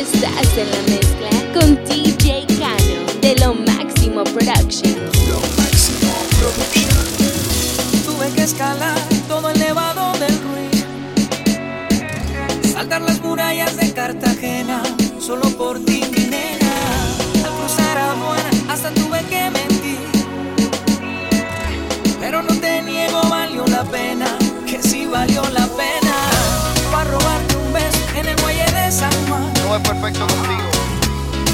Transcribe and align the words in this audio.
Estás 0.00 0.56
en 0.56 0.70
la 0.70 0.80
mezcla 0.88 1.28
con 1.52 1.76
DJ 1.84 2.46
Cano 2.58 3.20
de 3.20 3.36
Lo 3.36 3.52
Máximo 3.52 4.24
Production. 4.24 4.94
Lo 5.28 5.40
Máximo 5.58 6.14
Production. 6.38 8.06
Tuve 8.06 8.30
que 8.34 8.44
escalar. 8.44 8.99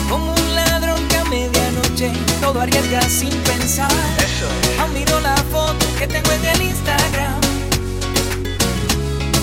Como 0.08 0.32
un 0.32 0.54
ladrón 0.54 1.06
que 1.08 1.16
a 1.16 1.24
medianoche 1.24 2.12
todo 2.40 2.60
arriesga 2.60 3.02
sin 3.02 3.30
pensar. 3.42 3.90
Eso 4.18 4.48
miro 4.94 5.20
la 5.20 5.36
foto 5.52 5.86
que 5.98 6.06
tengo 6.06 6.30
en 6.32 6.44
el 6.44 6.62
Instagram. 6.62 7.40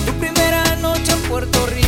Tu 0.06 0.12
primera 0.14 0.76
noche 0.76 1.12
en 1.12 1.20
Puerto 1.22 1.66
Rico. 1.66 1.84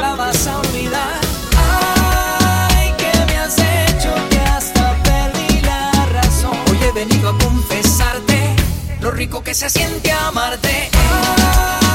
La 0.00 0.14
vas 0.14 0.46
a 0.46 0.58
olvidar. 0.58 1.20
Ay, 1.56 2.92
que 2.98 3.12
me 3.26 3.38
has 3.38 3.58
hecho 3.58 4.12
que 4.30 4.38
hasta 4.38 4.94
perdí 5.02 5.60
la 5.62 5.90
razón. 6.12 6.56
Hoy 6.70 6.78
he 6.82 6.92
venido 6.92 7.30
a 7.30 7.38
confesarte 7.38 8.54
lo 9.00 9.10
rico 9.10 9.42
que 9.42 9.54
se 9.54 9.68
siente 9.70 10.12
amarte. 10.12 10.90
Ay, 10.92 11.87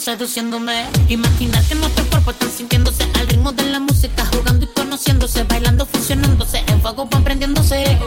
seduciéndome. 0.00 0.86
Imagínate 1.08 1.74
nuestro 1.74 2.04
cuerpo 2.06 2.30
están 2.30 2.50
sintiéndose 2.50 3.04
al 3.20 3.28
ritmo 3.28 3.52
de 3.52 3.64
la 3.64 3.80
música, 3.80 4.24
jugando 4.32 4.64
y 4.64 4.68
conociéndose, 4.68 5.44
bailando, 5.44 5.84
funcionándose, 5.86 6.64
en 6.68 6.80
fuego 6.80 7.06
van 7.10 7.22
prendiéndose. 7.22 7.98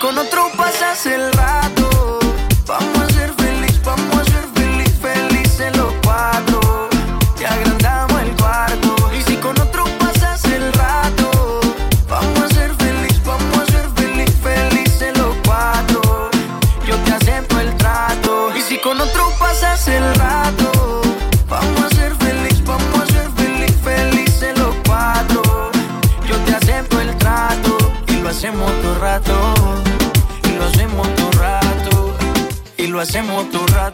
Con 0.00 0.18
otro 0.18 0.50
pasas 0.56 1.06
el 1.06 1.32
rato. 1.32 1.83
hacemos 33.04 33.50
tu 33.50 33.58
rato. 33.66 33.93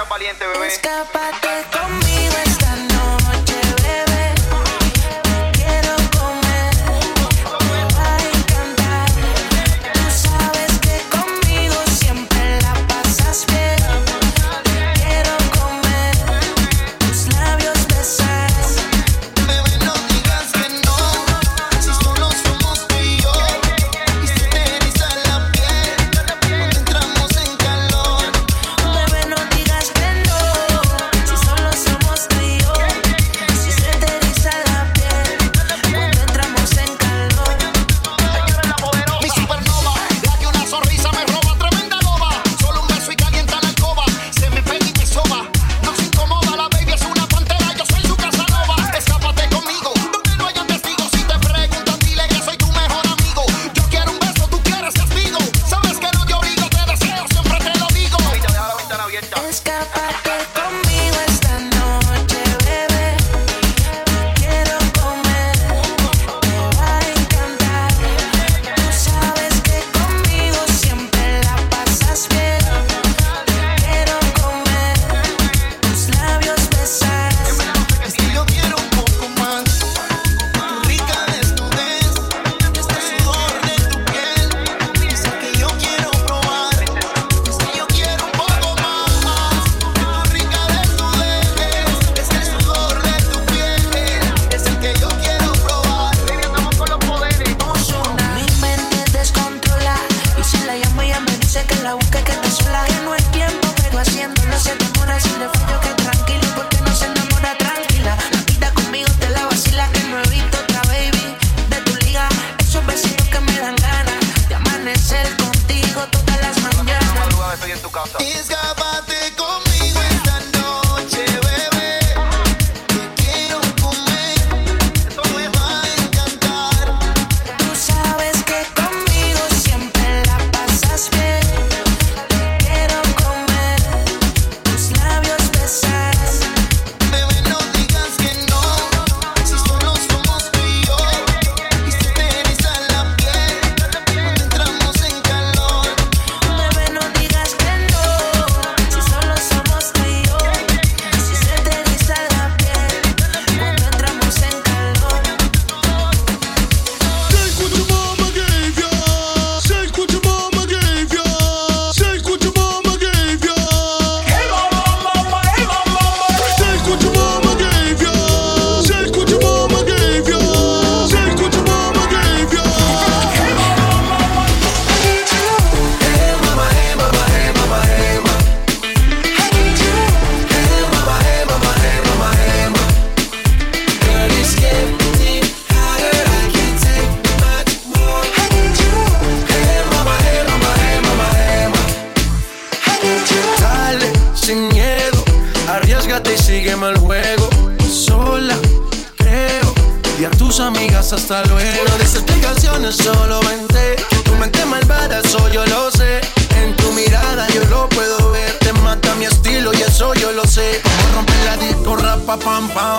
seas 0.00 0.08
valiente, 0.08 0.46
bebé. 0.46 0.66
Escápate 0.68 1.64
conmigo. 1.70 2.49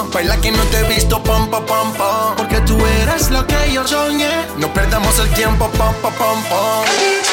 Baila 0.09 0.37
que 0.37 0.51
no 0.51 0.63
te 0.65 0.79
he 0.79 0.83
visto, 0.83 1.21
pam, 1.23 1.49
pam, 1.49 1.65
pam. 1.65 2.35
Porque 2.35 2.59
tú 2.61 2.77
eres 3.01 3.29
lo 3.29 3.45
que 3.45 3.71
yo 3.71 3.87
soñé. 3.87 4.47
No 4.57 4.73
perdamos 4.73 5.17
el 5.19 5.29
tiempo, 5.33 5.69
pam, 5.77 5.93
pam, 6.01 6.13
pam, 6.13 6.43
pam. 6.43 7.30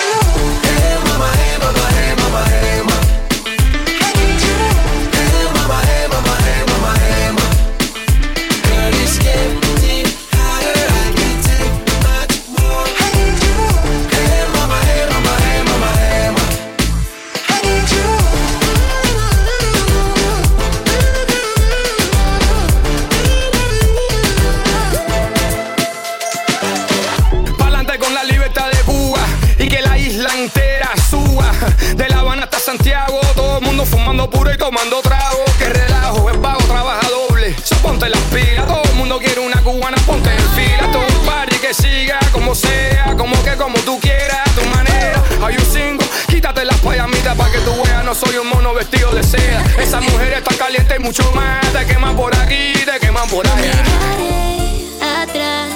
Isla 30.18 30.34
entera 30.36 30.90
suba. 31.08 31.50
De 31.94 32.08
La 32.08 32.20
Habana 32.20 32.44
hasta 32.44 32.58
Santiago, 32.58 33.20
todo 33.36 33.58
el 33.58 33.64
mundo 33.64 33.86
fumando 33.86 34.28
puro 34.28 34.52
y 34.52 34.58
tomando 34.58 35.00
trago. 35.00 35.44
Que 35.58 35.68
relajo, 35.68 36.30
es 36.30 36.40
vago, 36.40 36.60
trabaja 36.64 37.08
doble. 37.08 37.54
So 37.62 37.76
ponte 37.76 38.08
las 38.08 38.20
pilas, 38.22 38.66
todo 38.66 38.82
el 38.82 38.94
mundo 38.94 39.18
quiere 39.18 39.40
una 39.40 39.62
cubana, 39.62 39.96
ponte 40.06 40.30
en 40.30 40.48
fila. 40.56 40.90
Todo 40.90 41.06
un 41.06 41.26
party 41.26 41.56
que 41.58 41.72
siga 41.72 42.18
como 42.32 42.54
sea, 42.54 43.14
como 43.16 43.40
que 43.44 43.56
como 43.56 43.78
tú 43.80 44.00
quieras, 44.00 44.40
a 44.44 44.50
tu 44.60 44.64
manera. 44.68 45.22
Hay 45.44 45.54
un 45.56 45.66
cinco, 45.72 46.04
quítate 46.26 46.64
las 46.64 46.78
payamitas 46.78 47.36
para 47.36 47.52
que 47.52 47.58
tú 47.58 47.72
veas, 47.84 48.04
no 48.04 48.14
soy 48.14 48.36
un 48.38 48.48
mono 48.48 48.74
vestido 48.74 49.12
de 49.12 49.22
seda. 49.22 49.62
Esa 49.78 50.00
mujer 50.00 50.32
está 50.32 50.54
caliente 50.56 50.96
y 50.98 51.02
mucho 51.02 51.30
más, 51.32 51.64
te 51.72 51.86
queman 51.86 52.16
por 52.16 52.34
aquí, 52.36 52.72
te 52.72 52.98
queman 52.98 53.28
por 53.28 53.46
allá. 53.46 53.56
Miraré 53.56 55.22
atrás, 55.22 55.68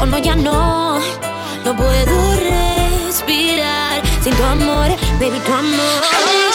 oh 0.00 0.06
no, 0.06 0.18
ya 0.18 0.36
no 0.36 0.97
sin 4.28 4.36
tu 4.36 4.44
amor, 4.44 4.88
baby, 5.18 5.40
tu 5.46 5.52
amor. 5.52 6.47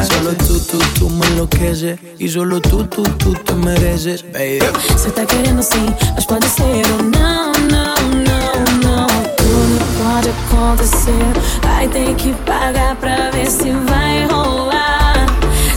Solo 0.00 0.32
tú, 0.34 0.58
tú, 0.58 0.78
tú 0.98 1.10
me 1.10 1.26
enloqueces. 1.26 1.98
Y 2.18 2.28
solo 2.28 2.60
tú, 2.60 2.84
tú, 2.84 3.02
tú 3.18 3.34
te 3.34 3.54
mereces, 3.54 4.22
baby. 4.32 4.60
Você 4.90 5.10
tá 5.10 5.26
querendo 5.26 5.62
sim, 5.62 5.94
mas 6.14 6.24
pode 6.24 6.48
ser 6.48 6.82
ou 6.92 7.02
não, 7.02 7.52
não, 7.70 7.94
não, 8.26 8.54
não. 8.82 9.06
Tudo 9.36 9.78
pode 9.98 10.30
acontecer. 10.30 11.12
Vai 11.62 11.86
ter 11.88 12.14
que 12.16 12.32
pagar 12.46 12.96
pra 12.96 13.30
ver 13.30 13.46
se 13.50 13.70
vai 13.70 14.26
rolar. 14.26 15.26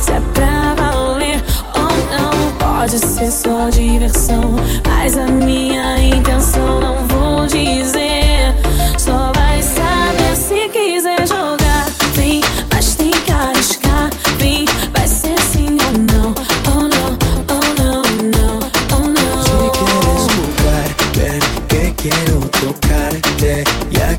Se 0.02 0.12
é 0.12 0.22
pra 0.34 0.74
valer 0.76 1.44
ou 1.76 1.82
não. 1.82 2.52
Pode 2.58 2.98
ser 2.98 3.30
só 3.30 3.70
diversão, 3.70 4.56
mas 4.88 5.18
a 5.18 5.28
minha 5.28 6.00
intenção 6.00 6.80
não 6.80 7.06
vou 7.08 7.48
dizer. 7.48 7.95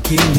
Y 0.09 0.36